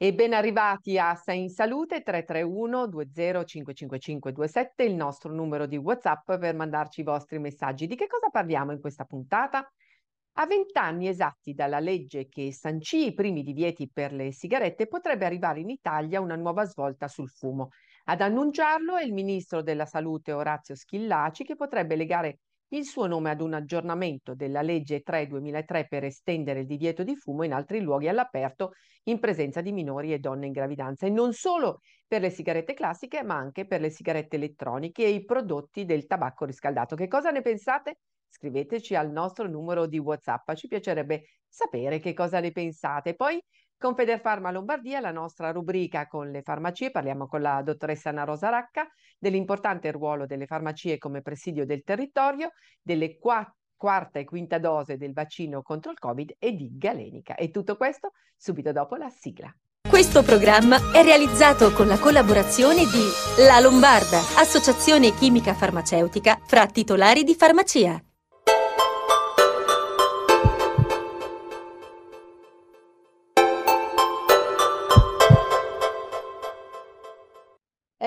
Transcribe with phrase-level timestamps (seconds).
[0.00, 6.54] E ben arrivati a Sei in Salute 331 20 il nostro numero di WhatsApp per
[6.54, 7.88] mandarci i vostri messaggi.
[7.88, 9.68] Di che cosa parliamo in questa puntata?
[10.34, 15.58] A vent'anni esatti dalla legge che sancì i primi divieti per le sigarette potrebbe arrivare
[15.58, 17.70] in Italia una nuova svolta sul fumo.
[18.04, 22.38] Ad annunciarlo è il ministro della Salute Orazio Schillaci che potrebbe legare
[22.68, 27.44] il suo nome ad un aggiornamento della legge 3-2003 per estendere il divieto di fumo
[27.44, 28.72] in altri luoghi all'aperto
[29.04, 33.22] in presenza di minori e donne in gravidanza e non solo per le sigarette classiche
[33.22, 36.94] ma anche per le sigarette elettroniche e i prodotti del tabacco riscaldato.
[36.94, 37.98] Che cosa ne pensate?
[38.28, 43.14] Scriveteci al nostro numero di WhatsApp, ci piacerebbe sapere che cosa ne pensate.
[43.14, 43.42] Poi
[43.78, 48.48] con Federfarma Lombardia, la nostra rubrica con le farmacie, parliamo con la dottoressa Anna Rosa
[48.48, 52.50] Racca dell'importante ruolo delle farmacie come presidio del territorio,
[52.82, 57.36] delle qua- quarta e quinta dose del vaccino contro il Covid e di Galenica.
[57.36, 59.54] E tutto questo subito dopo la sigla.
[59.88, 67.22] Questo programma è realizzato con la collaborazione di La Lombarda, associazione chimica farmaceutica fra titolari
[67.22, 68.02] di farmacia.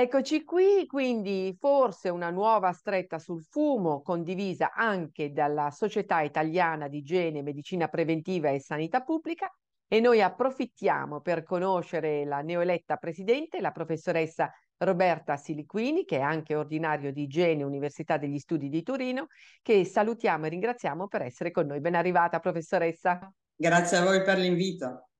[0.02, 6.98] Eccoci qui, quindi forse una nuova stretta sul fumo condivisa anche dalla Società Italiana di
[6.98, 9.48] Igiene, Medicina Preventiva e Sanità Pubblica
[9.88, 16.56] e noi approfittiamo per conoscere la neoeletta presidente, la professoressa Roberta Siliquini, che è anche
[16.56, 19.28] ordinario di Igiene Università degli Studi di Torino,
[19.62, 21.80] che salutiamo e ringraziamo per essere con noi.
[21.80, 23.32] Ben arrivata, professoressa.
[23.56, 25.11] Grazie a voi per l'invito.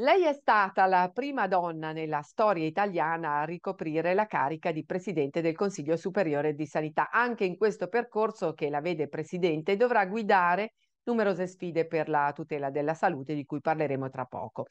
[0.00, 5.42] Lei è stata la prima donna nella storia italiana a ricoprire la carica di Presidente
[5.42, 7.10] del Consiglio Superiore di Sanità.
[7.10, 12.70] Anche in questo percorso che la vede Presidente dovrà guidare numerose sfide per la tutela
[12.70, 14.68] della salute di cui parleremo tra poco.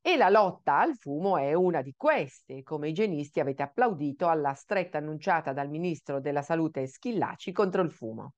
[0.00, 2.62] E la lotta al fumo è una di queste.
[2.62, 8.34] Come igienisti avete applaudito alla stretta annunciata dal Ministro della Salute Schillaci contro il fumo.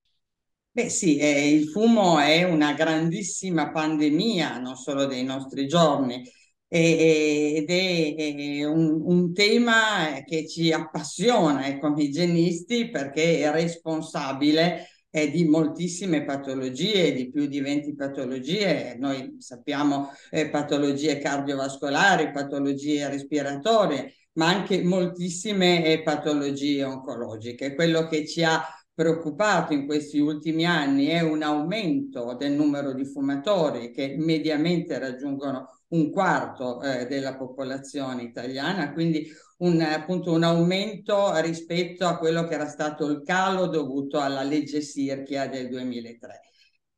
[0.72, 6.22] Beh sì, eh, il fumo è una grandissima pandemia, non solo dei nostri giorni,
[6.68, 8.14] e, ed è,
[8.60, 15.44] è un, un, tema che ci appassiona eh, come igienisti perché è responsabile eh, di
[15.44, 18.96] moltissime patologie, di più di 20 patologie.
[18.96, 27.74] Noi sappiamo eh, patologie cardiovascolari, patologie respiratorie, ma anche moltissime eh, patologie oncologiche.
[27.74, 28.64] Quello che ci ha
[29.00, 35.84] preoccupato in questi ultimi anni è un aumento del numero di fumatori che mediamente raggiungono
[35.88, 39.26] un quarto eh, della popolazione italiana, quindi
[39.60, 44.82] un, appunto, un aumento rispetto a quello che era stato il calo dovuto alla legge
[44.82, 46.40] Sirchia del 2003.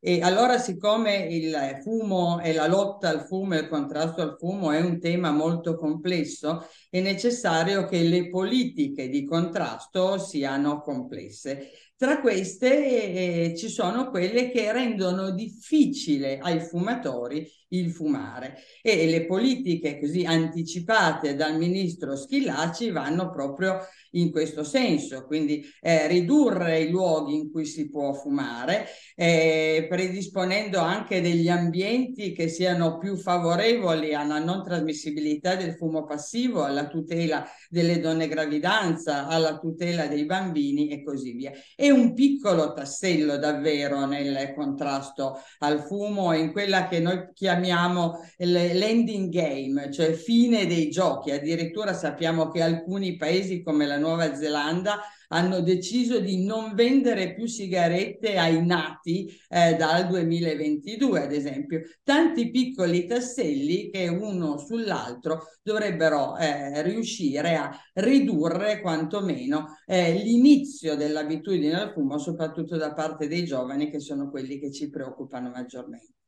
[0.04, 4.72] E allora, siccome il fumo e la lotta al fumo e il contrasto al fumo
[4.72, 11.70] è un tema molto complesso, è necessario che le politiche di contrasto siano complesse.
[12.02, 19.24] Tra queste eh, ci sono quelle che rendono difficile ai fumatori il fumare e le
[19.24, 23.78] politiche così anticipate dal ministro Schillaci vanno proprio
[24.14, 30.78] in questo senso, quindi eh, ridurre i luoghi in cui si può fumare, eh, predisponendo
[30.80, 37.46] anche degli ambienti che siano più favorevoli alla non trasmissibilità del fumo passivo, alla tutela
[37.70, 41.52] delle donne gravidanza, alla tutela dei bambini e così via.
[41.74, 49.30] È un piccolo tassello davvero nel contrasto al fumo, in quella che noi chiamiamo l'ending
[49.30, 51.30] game, cioè fine dei giochi.
[51.30, 55.00] Addirittura sappiamo che alcuni paesi come la Nuova Zelanda
[55.32, 61.80] hanno deciso di non vendere più sigarette ai nati eh, dal 2022, ad esempio.
[62.02, 71.80] Tanti piccoli tasselli che uno sull'altro dovrebbero eh, riuscire a ridurre quantomeno eh, l'inizio dell'abitudine
[71.80, 76.21] al fumo, soprattutto da parte dei giovani, che sono quelli che ci preoccupano maggiormente.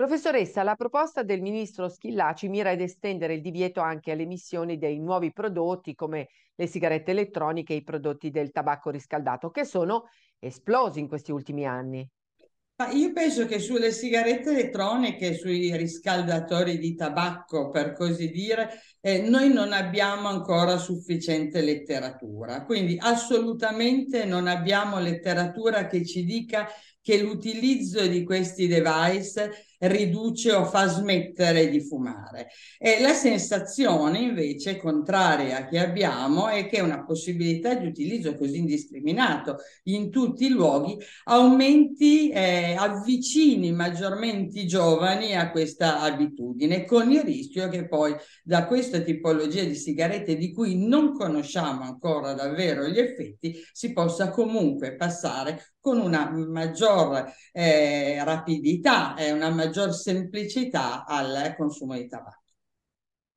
[0.00, 4.98] Professoressa, la proposta del ministro Schillaci mira ad estendere il divieto anche alle emissioni dei
[4.98, 10.04] nuovi prodotti come le sigarette elettroniche e i prodotti del tabacco riscaldato, che sono
[10.38, 12.08] esplosi in questi ultimi anni.
[12.76, 18.70] Ma io penso che sulle sigarette elettroniche, sui riscaldatori di tabacco, per così dire,
[19.02, 22.64] eh, noi non abbiamo ancora sufficiente letteratura.
[22.64, 26.66] Quindi assolutamente non abbiamo letteratura che ci dica
[27.02, 32.48] che l'utilizzo di questi device riduce o fa smettere di fumare.
[32.78, 39.56] E la sensazione invece contraria che abbiamo è che una possibilità di utilizzo così indiscriminato
[39.84, 47.22] in tutti i luoghi aumenti, eh, avvicini maggiormente i giovani a questa abitudine, con il
[47.22, 52.98] rischio che poi da questa tipologia di sigarette di cui non conosciamo ancora davvero gli
[52.98, 61.54] effetti si possa comunque passare con una maggior eh, rapidità e una maggior semplicità al
[61.56, 62.38] consumo di tabacco.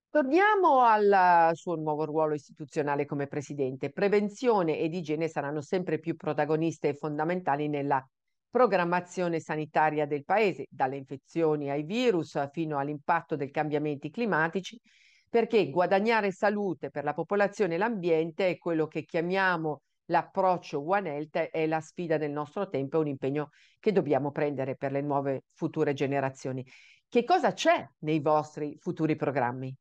[0.10, 3.92] Torniamo al suo nuovo ruolo istituzionale come presidente.
[3.92, 8.06] Prevenzione ed igiene saranno sempre più protagoniste e fondamentali nella
[8.48, 14.80] programmazione sanitaria del paese, dalle infezioni ai virus fino all'impatto dei cambiamenti climatici,
[15.28, 21.38] perché guadagnare salute per la popolazione e l'ambiente è quello che chiamiamo l'approccio One Health
[21.38, 25.44] è la sfida del nostro tempo, è un impegno che dobbiamo prendere per le nuove
[25.54, 26.66] future generazioni.
[27.08, 29.76] Che cosa c'è nei vostri futuri programmi?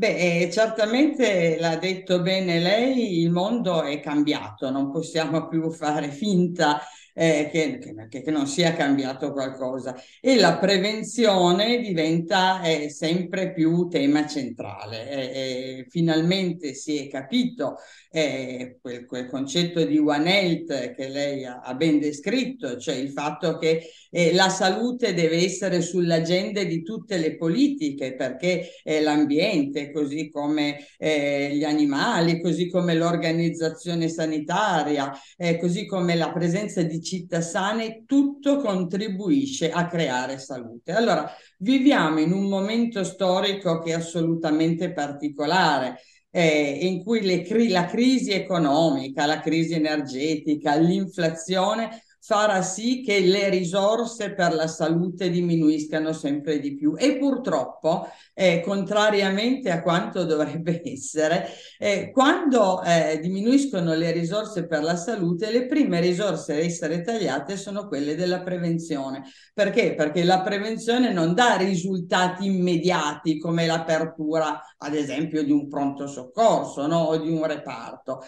[0.00, 6.10] Beh, eh, certamente l'ha detto bene lei, il mondo è cambiato, non possiamo più fare
[6.10, 6.80] finta
[7.14, 7.78] eh, che,
[8.08, 15.86] che, che, non sia cambiato qualcosa e la prevenzione diventa eh, sempre più tema centrale.
[15.88, 17.76] Finalmente si è capito
[18.10, 23.10] eh, quel, quel, concetto di One Health che lei ha, ha ben descritto, cioè il
[23.10, 29.90] fatto che eh, la salute deve essere sull'agenda di tutte le politiche perché eh, l'ambiente,
[29.92, 35.12] così come gli animali, così come l'organizzazione sanitaria,
[35.58, 40.92] così come la presenza di città sane, tutto contribuisce a creare salute.
[40.92, 46.00] Allora, viviamo in un momento storico che è assolutamente particolare.
[46.32, 53.48] Eh, in cui le, la crisi economica, la crisi energetica, l'inflazione farà sì che le
[53.48, 60.80] risorse per la salute diminuiscano sempre di più e purtroppo, eh, contrariamente a quanto dovrebbe
[60.86, 67.02] essere, eh, quando eh, diminuiscono le risorse per la salute, le prime risorse a essere
[67.02, 69.24] tagliate sono quelle della prevenzione.
[69.52, 69.96] Perché?
[69.96, 76.86] Perché la prevenzione non dà risultati immediati come l'apertura, ad esempio, di un pronto soccorso
[76.86, 76.98] no?
[76.98, 78.20] o di un reparto.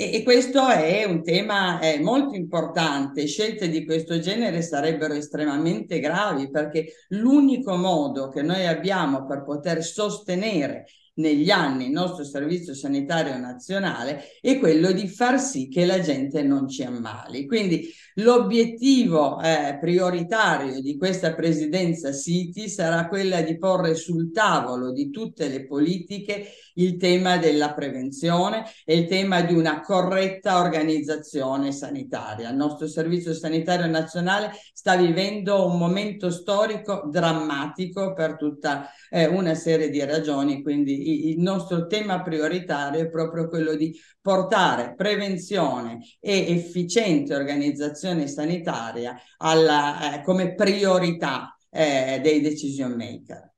[0.00, 3.26] E, e questo è un tema eh, molto importante.
[3.26, 9.82] Scelte di questo genere sarebbero estremamente gravi perché l'unico modo che noi abbiamo per poter
[9.82, 10.84] sostenere
[11.18, 16.42] negli anni il nostro servizio sanitario nazionale è quello di far sì che la gente
[16.42, 17.44] non ci ammali.
[17.44, 25.10] Quindi l'obiettivo eh, prioritario di questa presidenza City sarà quella di porre sul tavolo di
[25.10, 32.50] tutte le politiche il tema della prevenzione e il tema di una corretta organizzazione sanitaria.
[32.50, 39.54] Il nostro servizio sanitario nazionale sta vivendo un momento storico drammatico per tutta eh, una
[39.54, 46.52] serie di ragioni, quindi il nostro tema prioritario è proprio quello di portare prevenzione e
[46.52, 53.52] efficiente organizzazione sanitaria alla, eh, come priorità eh, dei decision maker.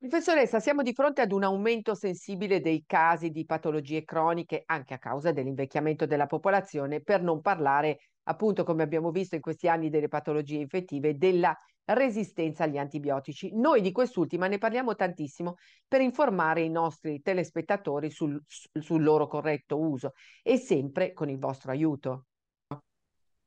[0.00, 4.98] Professoressa, siamo di fronte ad un aumento sensibile dei casi di patologie croniche anche a
[4.98, 10.06] causa dell'invecchiamento della popolazione, per non parlare, appunto, come abbiamo visto in questi anni, delle
[10.06, 11.52] patologie infettive, della
[11.86, 13.50] resistenza agli antibiotici.
[13.54, 15.56] Noi di quest'ultima ne parliamo tantissimo
[15.88, 20.12] per informare i nostri telespettatori sul, sul loro corretto uso
[20.44, 22.26] e sempre con il vostro aiuto.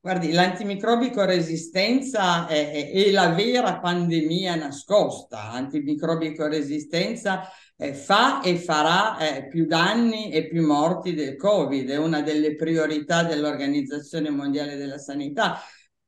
[0.03, 5.51] Guardi, l'antimicrobico resistenza è, è, è, la vera pandemia nascosta.
[5.51, 11.88] Antimicrobico resistenza eh, fa e farà eh, più danni e più morti del Covid.
[11.88, 15.60] È una delle priorità dell'Organizzazione Mondiale della Sanità.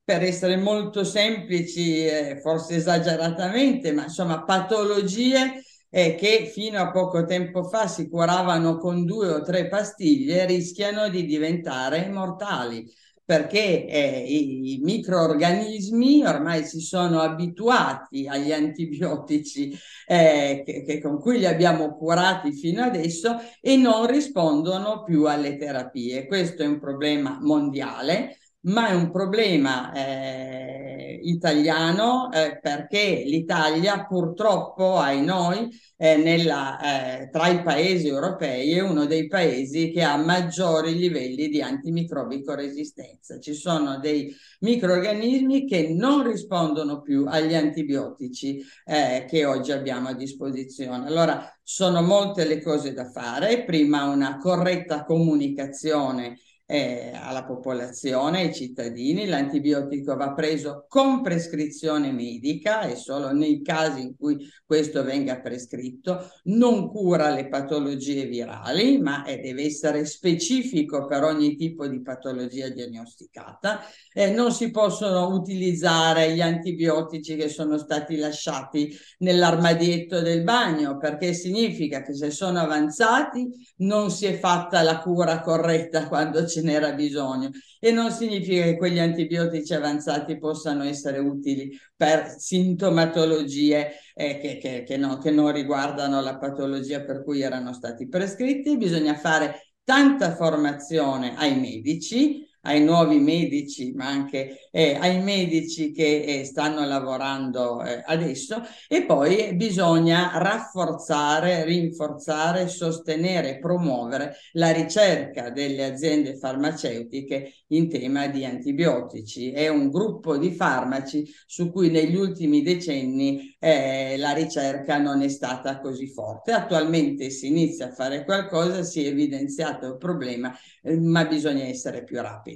[0.03, 5.61] Per essere molto semplici, eh, forse esageratamente, ma insomma patologie
[5.93, 11.23] che fino a poco tempo fa si curavano con due o tre pastiglie rischiano di
[11.23, 12.91] diventare mortali
[13.33, 19.75] perché eh, i, i microorganismi ormai si sono abituati agli antibiotici
[20.05, 25.57] eh, che, che con cui li abbiamo curati fino adesso e non rispondono più alle
[25.57, 26.27] terapie.
[26.27, 30.82] Questo è un problema mondiale ma è un problema eh,
[31.23, 38.81] italiano eh, perché l'Italia purtroppo, ai noi, eh, nella, eh, tra i paesi europei è
[38.81, 43.39] uno dei paesi che ha maggiori livelli di antimicrobico resistenza.
[43.39, 50.13] Ci sono dei microorganismi che non rispondono più agli antibiotici eh, che oggi abbiamo a
[50.13, 51.07] disposizione.
[51.07, 53.63] Allora, sono molte le cose da fare.
[53.63, 59.27] Prima una corretta comunicazione eh, alla popolazione, ai cittadini.
[59.27, 66.29] L'antibiotico va preso con prescrizione medica e solo nei casi in cui questo venga prescritto.
[66.43, 72.69] Non cura le patologie virali, ma eh, deve essere specifico per ogni tipo di patologia
[72.69, 73.81] diagnosticata.
[74.13, 81.33] Eh, non si possono utilizzare gli antibiotici che sono stati lasciati nell'armadietto del bagno perché
[81.33, 86.93] significa che se sono avanzati non si è fatta la cura corretta quando ce n'era
[86.93, 94.57] bisogno e non significa che quegli antibiotici avanzati possano essere utili per sintomatologie eh, che,
[94.57, 98.77] che, che, no, che non riguardano la patologia per cui erano stati prescritti.
[98.77, 106.23] Bisogna fare tanta formazione ai medici ai nuovi medici, ma anche eh, ai medici che
[106.23, 115.85] eh, stanno lavorando eh, adesso e poi bisogna rafforzare, rinforzare, sostenere, promuovere la ricerca delle
[115.85, 119.51] aziende farmaceutiche in tema di antibiotici.
[119.51, 125.27] È un gruppo di farmaci su cui negli ultimi decenni eh, la ricerca non è
[125.27, 126.51] stata così forte.
[126.51, 132.03] Attualmente si inizia a fare qualcosa, si è evidenziato il problema, eh, ma bisogna essere
[132.03, 132.52] più rapidi.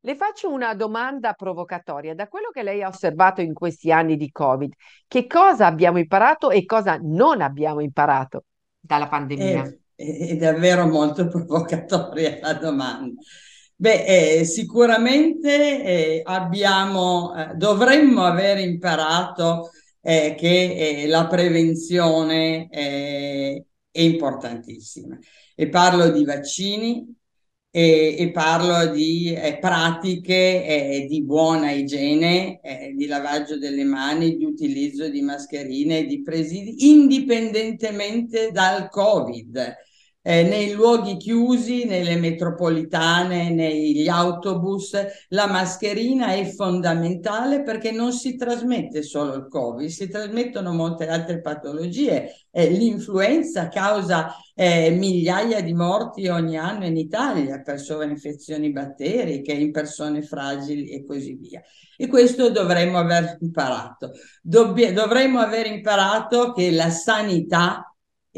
[0.00, 2.14] Le faccio una domanda provocatoria.
[2.14, 4.72] Da quello che lei ha osservato in questi anni di Covid,
[5.08, 8.44] che cosa abbiamo imparato e cosa non abbiamo imparato
[8.78, 9.64] dalla pandemia?
[9.94, 13.20] È, è davvero molto provocatoria la domanda.
[13.74, 23.62] Beh, eh, sicuramente eh, abbiamo, eh, dovremmo aver imparato eh, che eh, la prevenzione è
[23.90, 25.18] importantissima.
[25.54, 27.17] E parlo di vaccini,
[27.78, 30.34] e, e parlo di eh, pratiche
[30.66, 36.88] eh, di buona igiene, eh, di lavaggio delle mani, di utilizzo di mascherine, di presidi,
[36.90, 39.76] indipendentemente dal Covid
[40.28, 44.94] eh, nei luoghi chiusi, nelle metropolitane, negli autobus,
[45.28, 51.40] la mascherina è fondamentale perché non si trasmette solo il Covid, si trasmettono molte altre
[51.40, 52.44] patologie.
[52.50, 59.72] Eh, l'influenza causa eh, migliaia di morti ogni anno in Italia per sovrainfezioni batteriche, in
[59.72, 61.62] persone fragili e così via.
[61.96, 64.10] E questo dovremmo aver imparato.
[64.42, 67.87] Dobb- dovremmo aver imparato che la sanità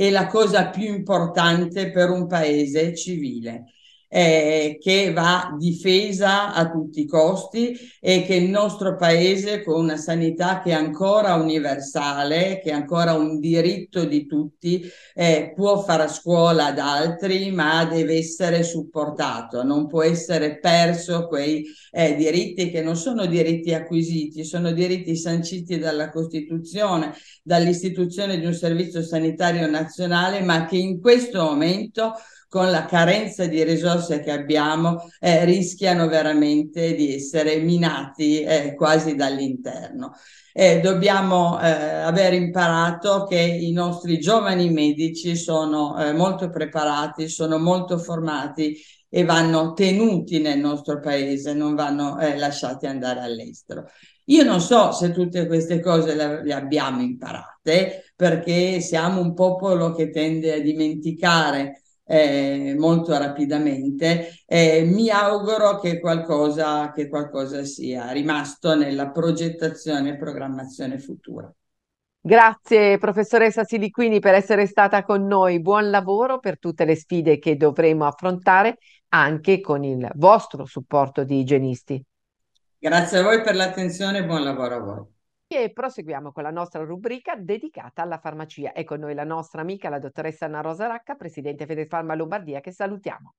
[0.00, 3.66] è la cosa più importante per un paese civile
[4.12, 9.96] eh, che va difesa a tutti i costi e che il nostro paese con una
[9.96, 14.82] sanità che è ancora universale, che è ancora un diritto di tutti,
[15.14, 21.64] eh, può fare scuola ad altri, ma deve essere supportato, non può essere perso quei
[21.92, 27.14] eh, diritti che non sono diritti acquisiti, sono diritti sanciti dalla Costituzione,
[27.44, 32.14] dall'istituzione di un servizio sanitario nazionale, ma che in questo momento
[32.50, 39.14] con la carenza di risorse che abbiamo, eh, rischiano veramente di essere minati eh, quasi
[39.14, 40.14] dall'interno.
[40.52, 47.56] Eh, dobbiamo eh, aver imparato che i nostri giovani medici sono eh, molto preparati, sono
[47.56, 48.76] molto formati
[49.08, 53.88] e vanno tenuti nel nostro paese, non vanno eh, lasciati andare all'estero.
[54.24, 59.92] Io non so se tutte queste cose le, le, abbiamo imparate perché siamo un popolo
[59.92, 61.79] che tende a dimenticare
[62.10, 64.42] eh, molto rapidamente.
[64.44, 71.52] Eh, mi auguro che qualcosa, che qualcosa sia rimasto nella progettazione e programmazione futura.
[72.22, 75.60] Grazie professoressa Siliquini per essere stata con noi.
[75.60, 78.78] Buon lavoro per tutte le sfide che dovremo affrontare
[79.10, 82.04] anche con il vostro supporto di igienisti.
[82.76, 85.04] Grazie a voi per l'attenzione e buon lavoro a voi.
[85.52, 88.70] E proseguiamo con la nostra rubrica dedicata alla farmacia.
[88.70, 92.70] È con noi la nostra amica, la dottoressa Anna Rosa Racca, presidente Federfarma Lombardia, che
[92.70, 93.34] salutiamo.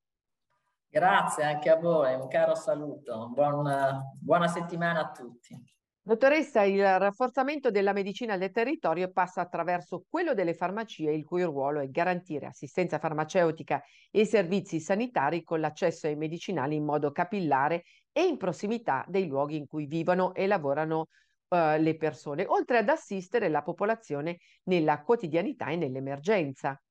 [0.90, 3.30] Grazie anche a voi, un caro saluto.
[3.30, 5.58] Buona, buona settimana a tutti.
[6.02, 11.80] Dottoressa, il rafforzamento della medicina del territorio passa attraverso quello delle farmacie, il cui ruolo
[11.80, 18.24] è garantire assistenza farmaceutica e servizi sanitari con l'accesso ai medicinali in modo capillare e
[18.24, 21.08] in prossimità dei luoghi in cui vivono e lavorano
[21.52, 26.82] uh, le persone, oltre ad assistere la popolazione nella quotidianità e nell'emergenza.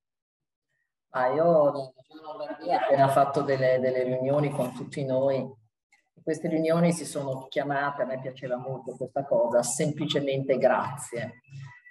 [1.12, 1.92] Ah, io ho
[2.70, 5.58] appena fatto delle, delle riunioni con tutti noi
[6.22, 11.40] queste riunioni si sono chiamate, a me piaceva molto questa cosa, semplicemente grazie.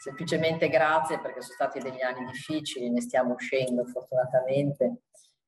[0.01, 5.01] Semplicemente grazie perché sono stati degli anni difficili, ne stiamo uscendo fortunatamente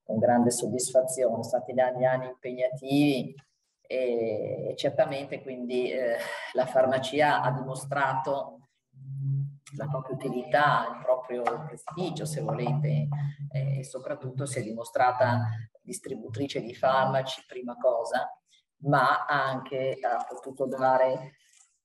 [0.03, 3.33] con grande soddisfazione, sono stati degli anni impegnativi
[3.91, 6.15] e certamente quindi eh,
[6.53, 8.69] la farmacia ha dimostrato
[9.75, 13.07] la propria utilità, il proprio prestigio, se volete,
[13.51, 15.45] e soprattutto si è dimostrata
[15.81, 18.29] distributrice di farmaci, prima cosa,
[18.83, 21.33] ma anche ha potuto dare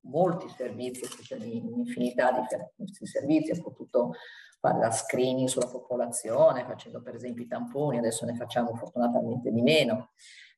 [0.03, 1.05] molti servizi
[1.43, 4.13] un'infinità di servizi, ha potuto
[4.61, 9.63] fare la screening sulla popolazione, facendo per esempio i tamponi, adesso ne facciamo fortunatamente di
[9.63, 10.11] meno,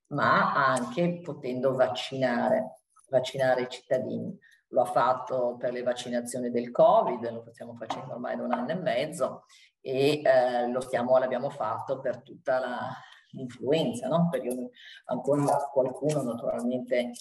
[0.09, 4.37] ma anche potendo vaccinare, vaccinare i cittadini.
[4.69, 8.71] Lo ha fatto per le vaccinazioni del Covid, lo stiamo facendo ormai da un anno
[8.71, 9.45] e mezzo
[9.81, 12.93] e eh, lo stiamo, l'abbiamo fatto per tutta la,
[13.31, 14.29] l'influenza, no?
[14.31, 14.71] Perché
[15.07, 17.12] ancora qualcuno naturalmente eh,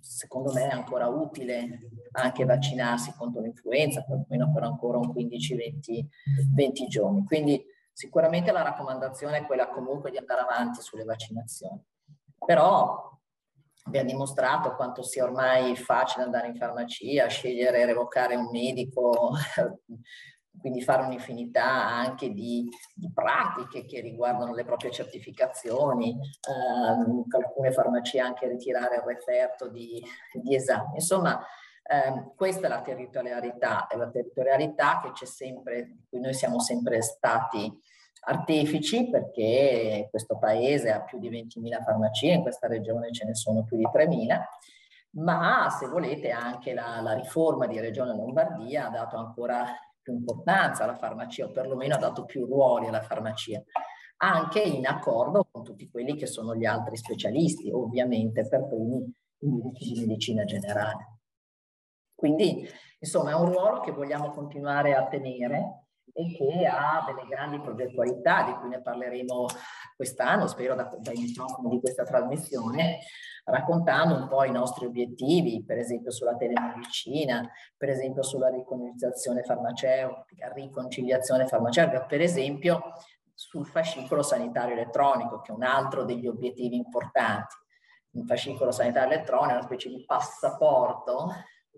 [0.00, 7.24] secondo me è ancora utile anche vaccinarsi contro l'influenza, almeno per ancora un 15-20 giorni.
[7.24, 11.80] Quindi sicuramente la raccomandazione è quella comunque di andare avanti sulle vaccinazioni.
[12.44, 13.10] Però
[13.84, 19.32] abbiamo dimostrato quanto sia ormai facile andare in farmacia, scegliere e revocare un medico
[20.58, 28.20] quindi fare un'infinità anche di, di, pratiche che riguardano le proprie certificazioni, ehm, alcune farmacie
[28.20, 30.02] anche ritirare il referto di,
[30.40, 30.94] di esami.
[30.94, 31.44] Insomma,
[31.92, 36.60] ehm, questa è la territorialità, è la territorialità che c'è sempre, di cui noi siamo
[36.60, 37.70] sempre stati
[38.24, 43.64] artefici perché questo paese ha più di 20.000 farmacie, in questa regione ce ne sono
[43.64, 44.40] più di 3.000
[45.14, 49.66] ma se volete anche la, la riforma di Regione Lombardia ha dato ancora
[50.00, 53.62] più importanza alla farmacia, o perlomeno ha dato più ruoli alla farmacia,
[54.18, 59.48] anche in accordo con tutti quelli che sono gli altri specialisti, ovviamente per primi i
[59.48, 61.11] medici di medicina generale.
[62.22, 62.64] Quindi,
[63.00, 68.44] insomma, è un ruolo che vogliamo continuare a tenere e che ha delle grandi progettualità
[68.44, 69.46] di cui ne parleremo
[69.96, 73.00] quest'anno, spero da, dai microfoni di questa trasmissione,
[73.42, 80.52] raccontando un po' i nostri obiettivi, per esempio sulla telemedicina, per esempio sulla riconciliazione farmaceutica,
[80.52, 82.82] riconciliazione farmaceutica, per esempio
[83.34, 87.56] sul fascicolo sanitario elettronico, che è un altro degli obiettivi importanti.
[88.12, 91.32] Un fascicolo sanitario elettronico è una specie di passaporto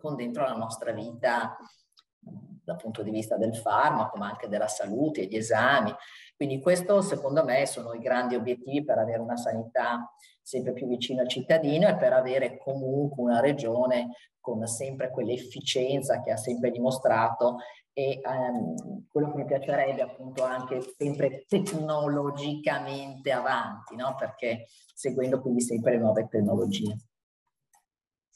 [0.05, 1.57] con dentro la nostra vita
[2.21, 5.95] dal punto di vista del farmaco, ma anche della salute, gli esami.
[6.37, 11.23] Quindi questo secondo me sono i grandi obiettivi per avere una sanità sempre più vicina
[11.23, 17.57] al cittadino e per avere comunque una regione con sempre quell'efficienza che ha sempre dimostrato
[17.95, 24.15] e ehm, quello che mi piacerebbe appunto anche sempre tecnologicamente avanti, no?
[24.19, 26.95] perché seguendo quindi sempre le nuove tecnologie.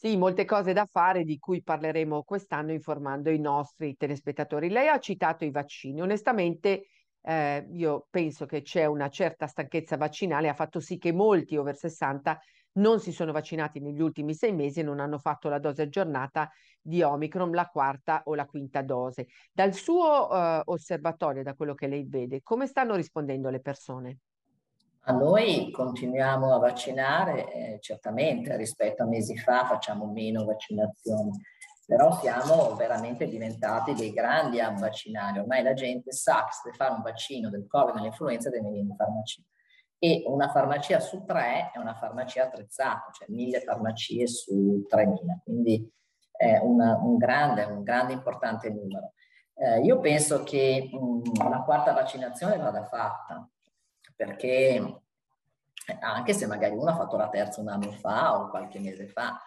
[0.01, 4.69] Sì, molte cose da fare di cui parleremo quest'anno informando i nostri telespettatori.
[4.69, 6.01] Lei ha citato i vaccini.
[6.01, 6.85] Onestamente,
[7.21, 11.75] eh, io penso che c'è una certa stanchezza vaccinale, ha fatto sì che molti over
[11.77, 12.39] 60
[12.75, 16.49] non si sono vaccinati negli ultimi sei mesi e non hanno fatto la dose aggiornata
[16.81, 19.27] di Omicron, la quarta o la quinta dose.
[19.51, 24.19] Dal suo eh, osservatorio, da quello che lei vede, come stanno rispondendo le persone?
[25.13, 31.31] Noi continuiamo a vaccinare, eh, certamente rispetto a mesi fa facciamo meno vaccinazioni,
[31.87, 35.41] però siamo veramente diventati dei grandi a vaccinare.
[35.41, 38.83] Ormai la gente sa che se fare un vaccino del Covid e dell'influenza deve venire
[38.83, 39.43] in farmacia.
[39.99, 45.91] E una farmacia su tre è una farmacia attrezzata, cioè mille farmacie su 3.000, quindi
[46.31, 49.15] è una, un grande, un grande importante numero.
[49.55, 53.49] Eh, io penso che mh, la quarta vaccinazione vada fatta,
[54.19, 55.01] perché
[56.01, 59.41] anche se magari uno ha fatto la terza un anno fa o qualche mese fa,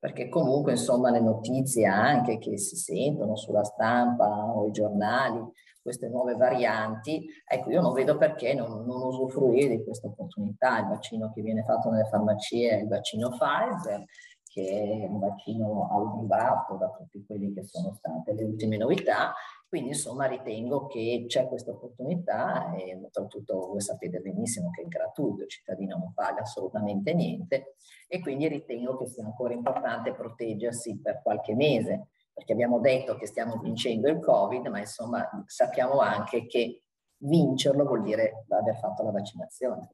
[0.00, 5.40] perché comunque insomma le notizie anche che si sentono sulla stampa o i giornali,
[5.80, 10.88] queste nuove varianti, ecco io non vedo perché non, non usufruire di questa opportunità, il
[10.88, 14.04] vaccino che viene fatto nelle farmacie è il vaccino Pfizer,
[14.52, 19.32] che è un vaccino audiovato da tutti quelli che sono state le ultime novità
[19.70, 25.44] quindi insomma ritengo che c'è questa opportunità e soprattutto voi sapete benissimo che è gratuito,
[25.44, 27.76] il cittadino non paga assolutamente niente
[28.08, 33.26] e quindi ritengo che sia ancora importante proteggersi per qualche mese, perché abbiamo detto che
[33.26, 36.82] stiamo vincendo il Covid, ma insomma sappiamo anche che
[37.18, 39.88] vincerlo vuol dire aver fatto la vaccinazione.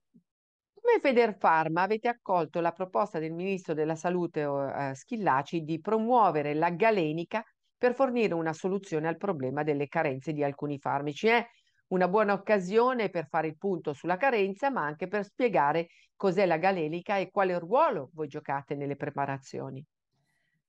[0.72, 6.70] Come Federfarma avete accolto la proposta del Ministro della Salute eh, Schillaci di promuovere la
[6.70, 7.44] galenica
[7.76, 11.28] per fornire una soluzione al problema delle carenze di alcuni farmaci.
[11.28, 11.46] È
[11.88, 16.56] una buona occasione per fare il punto sulla carenza, ma anche per spiegare cos'è la
[16.56, 19.84] galelica e quale ruolo voi giocate nelle preparazioni.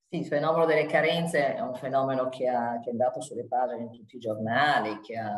[0.09, 3.83] Sì, il fenomeno delle carenze è un fenomeno che, ha, che è andato sulle pagine
[3.83, 5.35] in tutti i giornali, che ha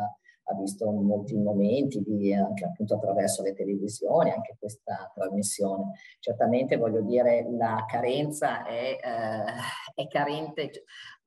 [0.50, 5.92] ha visto molti momenti di, anche appunto attraverso le televisioni, anche questa trasmissione.
[6.18, 10.70] Certamente voglio dire la carenza è, eh, è carente,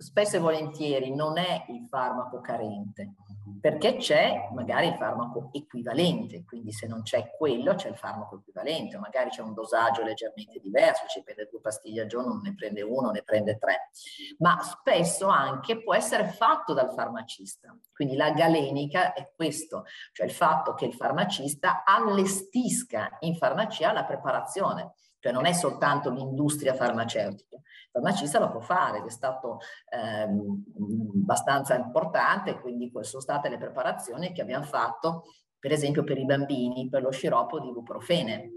[0.03, 3.13] spesso e volentieri non è il farmaco carente,
[3.61, 8.97] perché c'è magari il farmaco equivalente, quindi se non c'è quello c'è il farmaco equivalente,
[8.97, 12.81] magari c'è un dosaggio leggermente diverso, ci prende due pastiglie al giorno, non ne prende
[12.81, 13.89] uno, ne prende tre,
[14.39, 17.73] ma spesso anche può essere fatto dal farmacista.
[17.93, 24.03] Quindi la galenica è questo, cioè il fatto che il farmacista allestisca in farmacia la
[24.03, 27.55] preparazione cioè non è soltanto l'industria farmaceutica.
[27.55, 29.59] Il farmacista lo può fare ed è stato
[29.89, 30.63] ehm,
[31.21, 35.23] abbastanza importante, quindi sono state le preparazioni che abbiamo fatto,
[35.57, 38.51] per esempio per i bambini, per lo sciroppo di ibuprofene.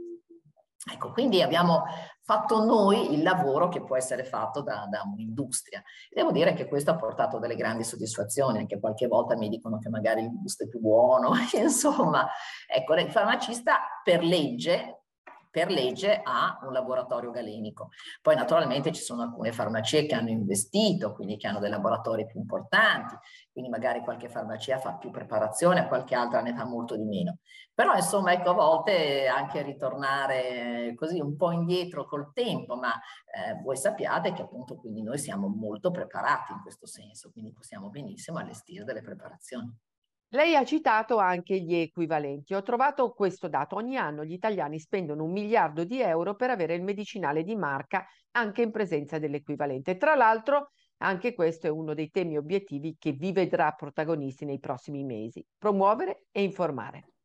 [0.93, 1.85] Ecco, quindi abbiamo
[2.23, 5.81] fatto noi il lavoro che può essere fatto da, da un'industria.
[6.13, 9.89] Devo dire che questo ha portato delle grandi soddisfazioni, anche qualche volta mi dicono che
[9.89, 12.27] magari il gusto è più buono, insomma,
[12.67, 15.03] ecco, il farmacista per legge
[15.57, 17.89] per legge ha un laboratorio galenico.
[18.21, 22.39] Poi naturalmente ci sono alcune farmacie che hanno investito, quindi che hanno dei laboratori più
[22.41, 23.17] importanti,
[23.51, 27.39] quindi magari qualche farmacia fa più preparazione, qualche altra ne fa molto di meno.
[27.73, 33.55] Però insomma ecco a volte anche ritornare così un po' indietro col tempo, ma eh,
[33.63, 38.37] voi sappiate che appunto quindi noi siamo molto preparati in questo senso, quindi possiamo benissimo
[38.37, 39.75] allestire delle preparazioni.
[40.31, 42.55] Lei ha citato anche gli equivalenti.
[42.55, 43.77] Ho trovato questo dato.
[43.77, 48.05] Ogni anno gli italiani spendono un miliardo di euro per avere il medicinale di marca
[48.33, 49.97] anche in presenza dell'equivalente.
[49.97, 55.05] Tra l'altro, anche questo è uno dei temi obiettivi che vi vedrà protagonisti nei prossimi
[55.05, 55.45] mesi.
[55.57, 57.16] Promuovere e informare.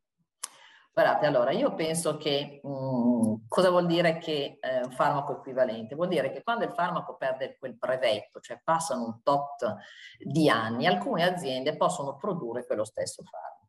[0.94, 5.96] Guardate, allora io penso che mh, mm, cosa vuol dire che eh, un farmaco equivalente?
[5.96, 9.76] Vuol dire che quando il farmaco perde quel brevetto, cioè passano un tot
[10.20, 13.60] di anni, alcune aziende possono produrre quello stesso farmaco.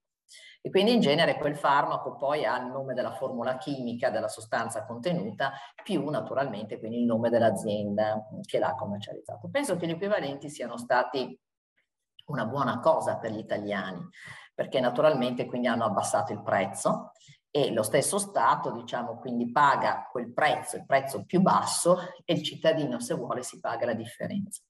[0.65, 4.85] E quindi in genere quel farmaco poi ha il nome della formula chimica, della sostanza
[4.85, 9.49] contenuta, più naturalmente quindi il nome dell'azienda che l'ha commercializzato.
[9.51, 11.39] Penso che gli equivalenti siano stati
[12.27, 14.09] una buona cosa per gli italiani,
[14.63, 17.11] perché naturalmente quindi hanno abbassato il prezzo
[17.51, 22.45] e lo stesso Stato, diciamo, quindi paga quel prezzo, il prezzo più basso e il
[22.45, 24.63] cittadino, se vuole, si paga la differenza.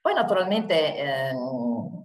[0.00, 1.34] Poi naturalmente eh,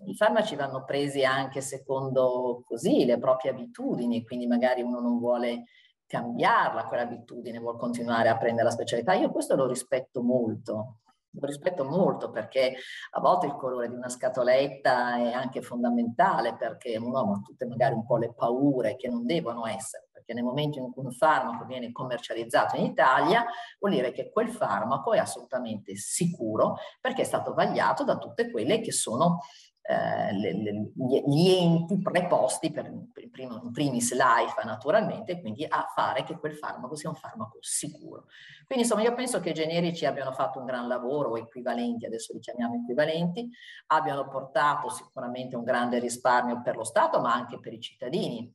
[0.06, 5.64] i farmaci vanno presi anche secondo così le proprie abitudini, quindi magari uno non vuole
[6.06, 9.14] cambiarla quell'abitudine, vuole continuare a prendere la specialità.
[9.14, 10.98] Io questo lo rispetto molto,
[11.34, 12.76] lo rispetto molto perché
[13.12, 17.94] a volte il colore di una scatoletta è anche fondamentale perché uno ha tutte magari
[17.96, 21.66] un po' le paure che non devono essere, perché nel momento in cui un farmaco
[21.66, 23.44] viene commercializzato in Italia
[23.80, 28.80] vuol dire che quel farmaco è assolutamente sicuro perché è stato vagliato da tutte quelle
[28.82, 29.40] che sono
[29.86, 35.92] eh, le, le, gli enti preposti per, per primo, in primis l'AIFA naturalmente, quindi a
[35.94, 38.28] fare che quel farmaco sia un farmaco sicuro.
[38.66, 42.32] Quindi insomma io penso che i generici abbiano fatto un gran lavoro, o equivalenti, adesso
[42.32, 43.50] li chiamiamo equivalenti,
[43.88, 48.50] abbiano portato sicuramente un grande risparmio per lo Stato ma anche per i cittadini,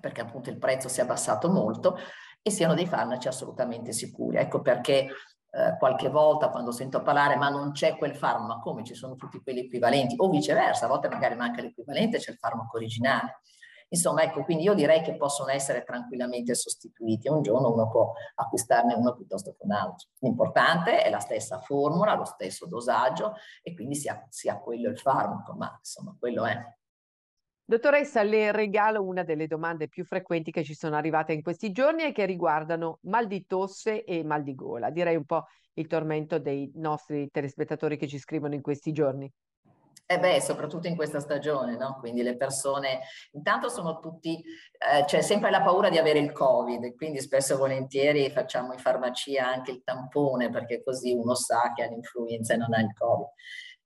[0.00, 1.98] perché appunto il prezzo si è abbassato molto
[2.40, 4.38] e siano dei farmaci assolutamente sicuri.
[4.38, 5.08] Ecco perché
[5.50, 9.16] eh, qualche volta quando sento parlare ma non c'è quel farmaco, ma come ci sono
[9.16, 13.40] tutti quelli equivalenti o viceversa, a volte magari manca l'equivalente, c'è il farmaco originale.
[13.90, 17.28] Insomma, ecco, quindi io direi che possono essere tranquillamente sostituiti.
[17.28, 20.08] Un giorno uno può acquistarne uno piuttosto che un altro.
[20.18, 25.54] L'importante è la stessa formula, lo stesso dosaggio e quindi sia, sia quello il farmaco,
[25.54, 26.77] ma insomma, quello è.
[27.70, 32.02] Dottoressa, le regalo una delle domande più frequenti che ci sono arrivate in questi giorni
[32.02, 34.88] e che riguardano mal di tosse e mal di gola.
[34.88, 39.30] Direi un po' il tormento dei nostri telespettatori che ci scrivono in questi giorni.
[40.06, 41.98] Eh beh, soprattutto in questa stagione, no?
[42.00, 43.00] Quindi le persone,
[43.32, 47.56] intanto sono tutti, eh, c'è sempre la paura di avere il Covid, quindi spesso e
[47.58, 52.56] volentieri facciamo in farmacia anche il tampone perché così uno sa che ha l'influenza e
[52.56, 53.28] non ha il Covid.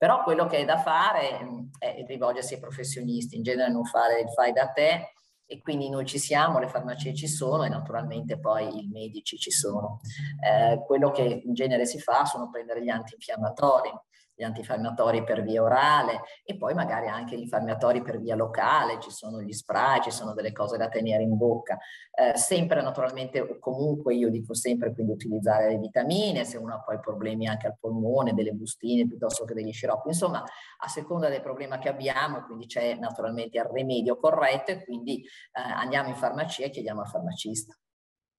[0.03, 4.19] Però quello che è da fare mm, è rivolgersi ai professionisti, in genere non fare
[4.19, 5.13] il fai da te
[5.47, 9.53] e quindi noi ci siamo, le farmacie ci sono e naturalmente poi i medici ci
[9.53, 10.01] sono.
[10.45, 13.93] Eh, quello che in genere si fa sono prendere gli antinfiammatori,
[14.35, 19.11] gli antinfiammatori per via orale e poi magari anche gli infiammatori per via locale, ci
[19.11, 21.79] sono gli spray, ci sono delle cose da tenere in bocca.
[22.11, 26.99] Eh, sempre naturalmente, comunque io dico sempre quindi utilizzare le vitamine, se uno ha poi
[27.01, 31.79] problemi anche al polmone, delle bustine piuttosto che degli sciroppi, insomma a seconda del problema
[31.79, 36.71] che abbiamo, quindi c'è naturalmente il rimedio corretto e quindi eh, andiamo in farmacia e
[36.71, 37.75] chiediamo al farmacista.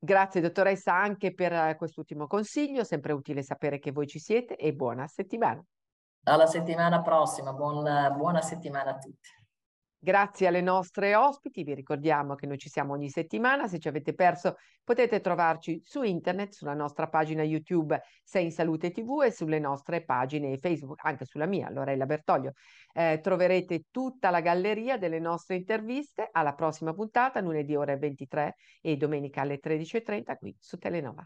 [0.04, 4.74] Grazie dottoressa anche per eh, quest'ultimo consiglio, sempre utile sapere che voi ci siete e
[4.74, 5.64] buona settimana.
[6.26, 7.84] Alla settimana prossima, buon,
[8.16, 9.30] buona settimana a tutti.
[10.00, 14.14] Grazie alle nostre ospiti, vi ricordiamo che noi ci siamo ogni settimana, se ci avete
[14.14, 19.60] perso potete trovarci su internet, sulla nostra pagina YouTube Sei in Salute TV e sulle
[19.60, 22.52] nostre pagine Facebook, anche sulla mia, Lorella Bertoglio.
[22.94, 26.28] Eh, troverete tutta la galleria delle nostre interviste.
[26.32, 31.26] Alla prossima puntata, lunedì ore 23 e domenica alle 13.30 qui su Telenova.